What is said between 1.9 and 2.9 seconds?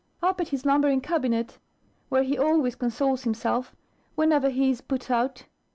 where he always